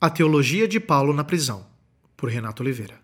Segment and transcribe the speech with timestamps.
[0.00, 1.66] A Teologia de Paulo na Prisão,
[2.16, 3.00] por Renato Oliveira.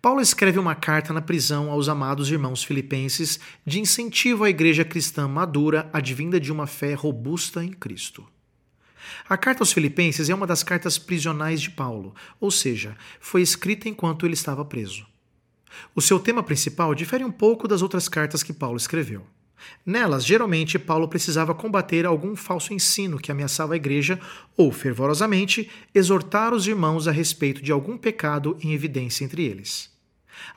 [0.00, 5.28] Paulo escreve uma carta na prisão aos amados irmãos filipenses de incentivo à igreja cristã
[5.28, 8.26] madura advinda de uma fé robusta em Cristo.
[9.28, 13.88] A carta aos Filipenses é uma das cartas prisionais de Paulo, ou seja, foi escrita
[13.88, 15.06] enquanto ele estava preso.
[15.94, 19.26] O seu tema principal difere um pouco das outras cartas que Paulo escreveu.
[19.84, 24.18] Nelas, geralmente, Paulo precisava combater algum falso ensino que ameaçava a igreja
[24.56, 29.90] ou, fervorosamente, exortar os irmãos a respeito de algum pecado em evidência entre eles.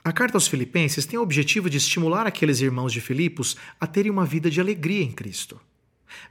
[0.03, 4.11] A carta aos Filipenses tem o objetivo de estimular aqueles irmãos de Filipos a terem
[4.11, 5.59] uma vida de alegria em Cristo.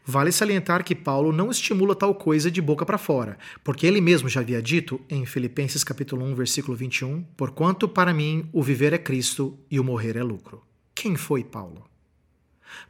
[0.04, 4.28] Vale salientar que Paulo não estimula tal coisa de boca para fora, porque ele mesmo
[4.28, 8.98] já havia dito em Filipenses capítulo 1, versículo 21, porquanto para mim o viver é
[8.98, 10.62] Cristo e o morrer é lucro.
[10.94, 11.91] Quem foi Paulo?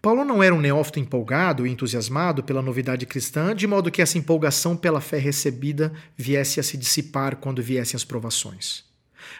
[0.01, 4.19] Paulo não era um neófito empolgado e entusiasmado pela novidade cristã, de modo que essa
[4.19, 8.85] empolgação pela fé recebida viesse a se dissipar quando viessem as provações.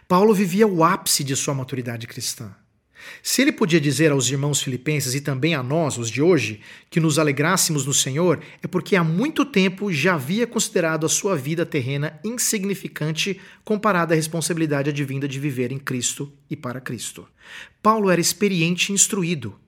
[0.07, 2.55] Paulo vivia o ápice de sua maturidade cristã.
[3.23, 7.01] Se ele podia dizer aos irmãos filipenses e também a nós, os de hoje, que
[7.01, 11.67] nos alegrássemos no Senhor, é porque há muito tempo já havia considerado a sua vida
[11.67, 17.27] terrena insignificante comparada à responsabilidade advinda de viver em Cristo e para Cristo.
[17.83, 19.59] Paulo era experiente e instruído.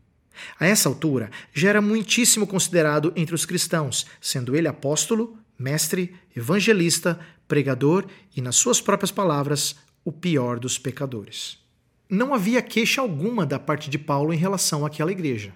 [0.59, 7.19] A essa altura, já era muitíssimo considerado entre os cristãos, sendo ele apóstolo, mestre, evangelista,
[7.47, 11.65] pregador e, nas suas próprias palavras, o pior dos pecadores
[12.09, 15.55] não havia queixa alguma da parte de Paulo em relação àquela igreja.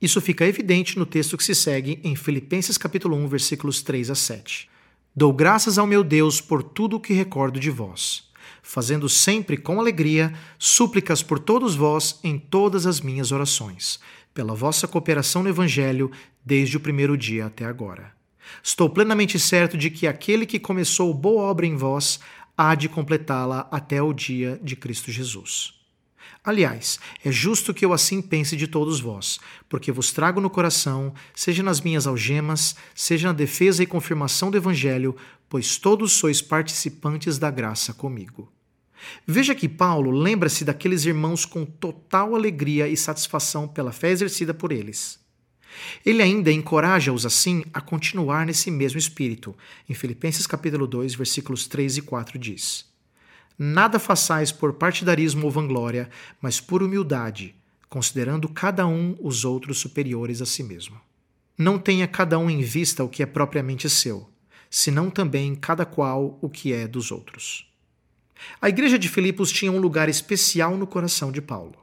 [0.00, 4.14] Isso fica evidente no texto que se segue em Filipenses capítulo 1, versículos 3 a
[4.14, 4.68] 7.
[5.14, 8.30] Dou graças ao meu Deus por tudo o que recordo de vós,
[8.62, 13.98] fazendo sempre com alegria súplicas por todos vós em todas as minhas orações,
[14.32, 16.10] pela vossa cooperação no evangelho
[16.44, 18.12] desde o primeiro dia até agora.
[18.62, 22.20] Estou plenamente certo de que aquele que começou boa obra em vós
[22.56, 25.74] há de completá-la até o dia de Cristo Jesus.
[26.44, 31.14] Aliás, é justo que eu assim pense de todos vós, porque vos trago no coração,
[31.32, 35.16] seja nas minhas algemas, seja na defesa e confirmação do Evangelho,
[35.52, 38.50] pois todos sois participantes da graça comigo.
[39.26, 44.72] Veja que Paulo lembra-se daqueles irmãos com total alegria e satisfação pela fé exercida por
[44.72, 45.20] eles.
[46.06, 49.54] Ele ainda encoraja-os assim a continuar nesse mesmo espírito.
[49.86, 52.86] Em Filipenses capítulo 2, versículos 3 e 4 diz:
[53.58, 56.08] Nada façais por partidarismo ou vanglória,
[56.40, 57.54] mas por humildade,
[57.90, 60.98] considerando cada um os outros superiores a si mesmo.
[61.58, 64.31] Não tenha cada um em vista o que é propriamente seu,
[64.74, 67.70] senão também cada qual o que é dos outros.
[68.58, 71.76] A igreja de Filipos tinha um lugar especial no coração de Paulo.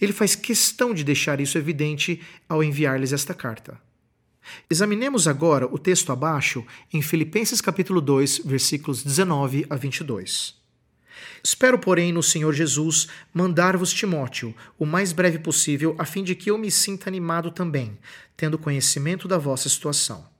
[0.00, 3.80] Ele faz questão de deixar isso evidente ao enviar-lhes esta carta.
[4.70, 10.54] Examinemos agora o texto abaixo em Filipenses capítulo 2, versículos 19 a 22.
[11.42, 16.48] Espero, porém, no Senhor Jesus mandar-vos Timóteo o mais breve possível, a fim de que
[16.48, 17.98] eu me sinta animado também,
[18.36, 20.30] tendo conhecimento da vossa situação.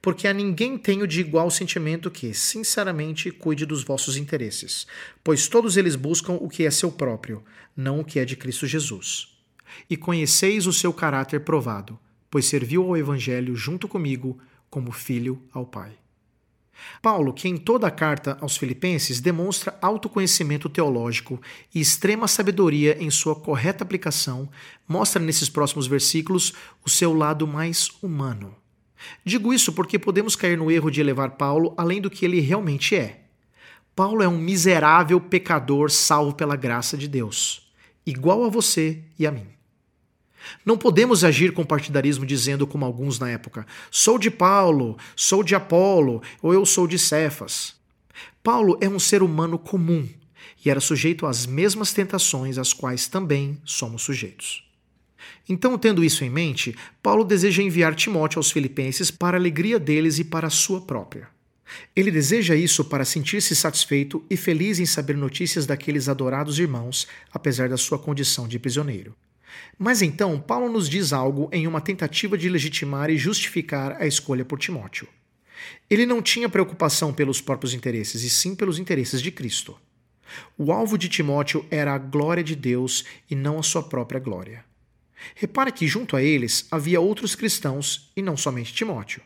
[0.00, 4.86] Porque a ninguém tenho de igual sentimento que, sinceramente, cuide dos vossos interesses,
[5.22, 7.42] pois todos eles buscam o que é seu próprio,
[7.76, 9.28] não o que é de Cristo Jesus.
[9.88, 11.98] E conheceis o seu caráter provado,
[12.30, 14.38] pois serviu ao Evangelho junto comigo
[14.70, 15.96] como filho ao Pai.
[17.00, 21.40] Paulo, que em toda a carta aos Filipenses demonstra autoconhecimento teológico
[21.74, 24.48] e extrema sabedoria em sua correta aplicação,
[24.86, 26.52] mostra nesses próximos versículos
[26.84, 28.54] o seu lado mais humano.
[29.24, 32.94] Digo isso porque podemos cair no erro de elevar Paulo além do que ele realmente
[32.94, 33.20] é.
[33.94, 37.70] Paulo é um miserável pecador salvo pela graça de Deus,
[38.04, 39.46] igual a você e a mim.
[40.64, 45.54] Não podemos agir com partidarismo dizendo, como alguns na época, sou de Paulo, sou de
[45.54, 47.74] Apolo ou eu sou de Cefas.
[48.42, 50.08] Paulo é um ser humano comum
[50.64, 54.64] e era sujeito às mesmas tentações às quais também somos sujeitos.
[55.48, 60.18] Então, tendo isso em mente, Paulo deseja enviar Timóteo aos Filipenses para a alegria deles
[60.18, 61.28] e para a sua própria.
[61.94, 67.68] Ele deseja isso para sentir-se satisfeito e feliz em saber notícias daqueles adorados irmãos, apesar
[67.68, 69.14] da sua condição de prisioneiro.
[69.78, 74.44] Mas então, Paulo nos diz algo em uma tentativa de legitimar e justificar a escolha
[74.44, 75.08] por Timóteo.
[75.88, 79.76] Ele não tinha preocupação pelos próprios interesses, e sim pelos interesses de Cristo.
[80.58, 84.64] O alvo de Timóteo era a glória de Deus e não a sua própria glória.
[85.34, 89.22] Repare que junto a eles havia outros cristãos e não somente Timóteo.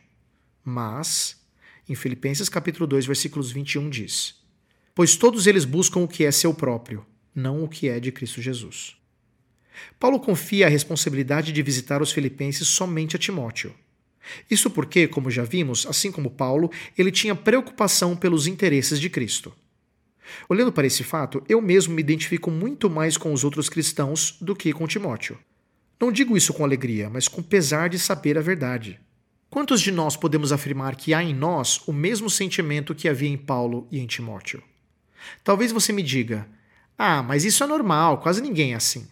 [0.63, 1.39] Mas,
[1.87, 4.35] em Filipenses capítulo 2, versículos 21 diz:
[4.93, 8.41] Pois todos eles buscam o que é seu próprio, não o que é de Cristo
[8.41, 8.95] Jesus.
[9.99, 13.73] Paulo confia a responsabilidade de visitar os filipenses somente a Timóteo.
[14.49, 19.53] Isso porque, como já vimos, assim como Paulo, ele tinha preocupação pelos interesses de Cristo.
[20.47, 24.55] Olhando para esse fato, eu mesmo me identifico muito mais com os outros cristãos do
[24.55, 25.37] que com Timóteo.
[26.01, 28.99] Não digo isso com alegria, mas com pesar de saber a verdade.
[29.51, 33.37] Quantos de nós podemos afirmar que há em nós o mesmo sentimento que havia em
[33.37, 34.63] Paulo e em Timóteo?
[35.43, 36.47] Talvez você me diga:
[36.97, 39.07] Ah, mas isso é normal, quase ninguém é assim.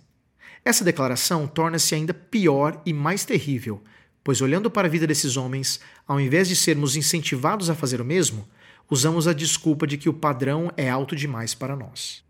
[0.66, 3.84] Essa declaração torna-se ainda pior e mais terrível,
[4.24, 8.06] pois olhando para a vida desses homens, ao invés de sermos incentivados a fazer o
[8.06, 8.50] mesmo,
[8.90, 12.28] usamos a desculpa de que o padrão é alto demais para nós.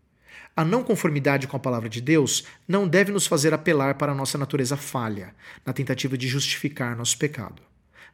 [0.60, 4.14] A não conformidade com a palavra de Deus não deve nos fazer apelar para a
[4.14, 5.34] nossa natureza falha,
[5.64, 7.62] na tentativa de justificar nosso pecado,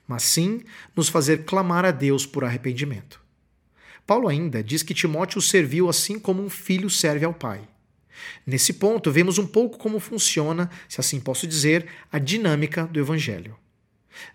[0.06, 0.62] mas sim
[0.94, 3.20] nos fazer clamar a Deus por arrependimento.
[4.06, 7.62] Paulo ainda diz que Timóteo serviu assim como um filho serve ao pai.
[8.46, 13.56] Nesse ponto, vemos um pouco como funciona, se assim posso dizer, a dinâmica do Evangelho.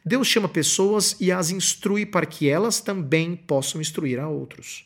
[0.04, 4.86] Deus chama pessoas e as instrui para que elas também possam instruir a outros.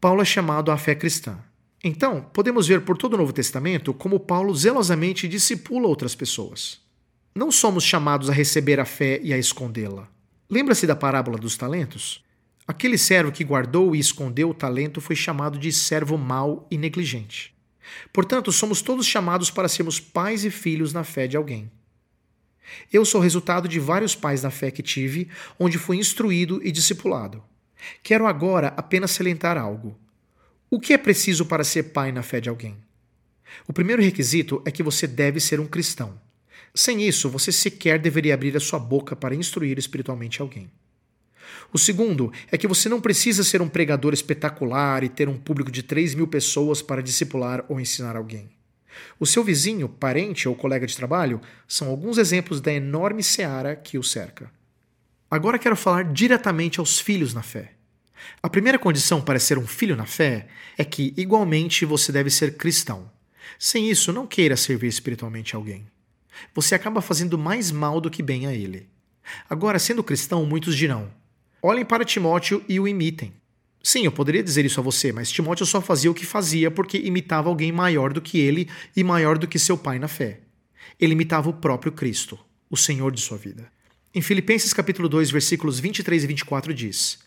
[0.00, 1.38] Paulo é chamado à fé cristã.
[1.82, 6.80] Então, podemos ver por todo o Novo Testamento como Paulo zelosamente discipula outras pessoas.
[7.34, 10.08] Não somos chamados a receber a fé e a escondê-la.
[10.50, 12.24] Lembra-se da parábola dos talentos?
[12.66, 17.54] Aquele servo que guardou e escondeu o talento foi chamado de servo mau e negligente.
[18.12, 21.70] Portanto, somos todos chamados para sermos pais e filhos na fé de alguém.
[22.92, 25.28] Eu sou resultado de vários pais na fé que tive,
[25.58, 27.42] onde fui instruído e discipulado.
[28.02, 29.96] Quero agora apenas salientar algo.
[30.70, 32.76] O que é preciso para ser pai na fé de alguém?
[33.66, 36.20] O primeiro requisito é que você deve ser um cristão.
[36.74, 40.70] Sem isso, você sequer deveria abrir a sua boca para instruir espiritualmente alguém.
[41.72, 45.70] O segundo é que você não precisa ser um pregador espetacular e ter um público
[45.70, 48.50] de 3 mil pessoas para discipular ou ensinar alguém.
[49.18, 53.96] O seu vizinho, parente ou colega de trabalho são alguns exemplos da enorme seara que
[53.96, 54.50] o cerca.
[55.30, 57.77] Agora quero falar diretamente aos filhos na fé.
[58.42, 62.56] A primeira condição para ser um filho na fé é que, igualmente, você deve ser
[62.56, 63.10] cristão.
[63.58, 65.86] Sem isso, não queira servir espiritualmente alguém.
[66.54, 68.88] Você acaba fazendo mais mal do que bem a ele.
[69.48, 71.10] Agora, sendo cristão, muitos dirão:
[71.62, 73.32] olhem para Timóteo e o imitem.
[73.82, 76.98] Sim, eu poderia dizer isso a você, mas Timóteo só fazia o que fazia porque
[76.98, 80.40] imitava alguém maior do que ele e maior do que seu pai na fé.
[81.00, 82.38] Ele imitava o próprio Cristo,
[82.68, 83.70] o Senhor de sua vida.
[84.14, 87.18] Em Filipenses capítulo 2, versículos 23 e 24 diz: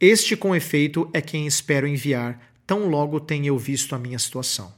[0.00, 4.72] Este com efeito é quem espero enviar, tão logo tenha eu visto a minha situação.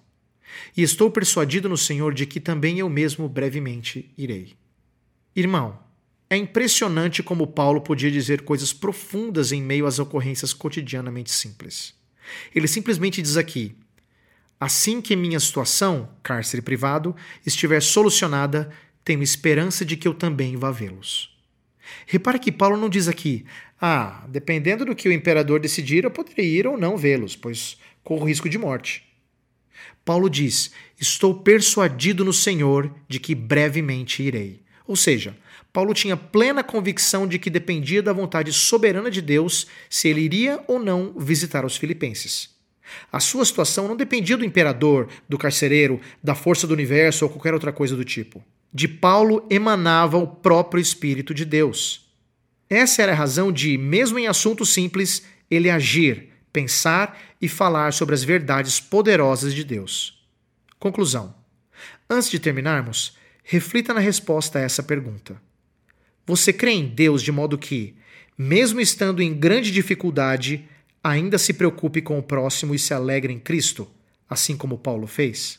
[0.74, 4.54] E estou persuadido no Senhor de que também eu mesmo brevemente irei.
[5.36, 5.78] Irmão,
[6.28, 11.94] é impressionante como Paulo podia dizer coisas profundas em meio às ocorrências cotidianamente simples.
[12.54, 13.74] Ele simplesmente diz aqui:
[14.58, 17.14] Assim que minha situação, cárcere privado,
[17.44, 18.70] estiver solucionada,
[19.04, 21.36] tenho esperança de que eu também vá vê-los.
[22.06, 23.44] Repare que Paulo não diz aqui:
[23.80, 28.26] Ah, dependendo do que o imperador decidir, eu poderei ir ou não vê-los, pois corro
[28.26, 29.04] risco de morte.
[30.04, 34.62] Paulo diz: Estou persuadido no Senhor de que brevemente irei.
[34.86, 35.36] Ou seja,
[35.72, 40.62] Paulo tinha plena convicção de que dependia da vontade soberana de Deus se ele iria
[40.66, 42.50] ou não visitar os filipenses.
[43.12, 47.54] A sua situação não dependia do imperador, do carcereiro, da força do universo ou qualquer
[47.54, 48.42] outra coisa do tipo.
[48.72, 52.08] De Paulo emanava o próprio Espírito de Deus.
[52.68, 58.14] Essa era a razão de, mesmo em assuntos simples, ele agir, pensar e falar sobre
[58.14, 60.24] as verdades poderosas de Deus.
[60.78, 61.34] Conclusão.
[62.08, 65.40] Antes de terminarmos, reflita na resposta a essa pergunta.
[66.24, 67.96] Você crê em Deus de modo que,
[68.38, 70.68] mesmo estando em grande dificuldade,
[71.02, 73.88] ainda se preocupe com o próximo e se alegre em Cristo,
[74.28, 75.58] assim como Paulo fez?